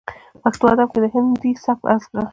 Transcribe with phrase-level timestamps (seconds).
[0.41, 2.21] پښتو ادب کې د هندي سبک اغېزې